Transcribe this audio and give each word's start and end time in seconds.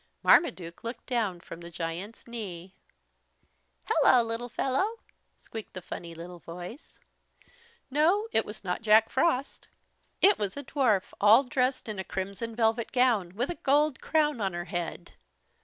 Marmaduke 0.23 0.83
looked 0.83 1.05
down 1.05 1.39
from 1.41 1.61
the 1.61 1.69
giant's 1.69 2.25
knee. 2.25 2.73
"Hello, 3.85 4.23
little 4.23 4.49
fellow," 4.49 4.97
squeaked 5.37 5.73
the 5.73 5.79
funny 5.83 6.15
little 6.15 6.39
voice. 6.39 6.99
No, 7.91 8.27
it 8.31 8.43
was 8.43 8.63
not 8.63 8.81
Jack 8.81 9.11
Frost. 9.11 9.67
It 10.19 10.39
was 10.39 10.57
a 10.57 10.63
dwarf, 10.63 11.13
all 11.21 11.43
dressed 11.43 11.87
in 11.87 11.99
a 11.99 12.03
crimson 12.03 12.55
velvet 12.55 12.91
gown, 12.91 13.35
with 13.35 13.51
a 13.51 13.55
gold 13.61 14.01
crown 14.01 14.41
on 14.41 14.53
her 14.53 14.65
head. 14.65 15.11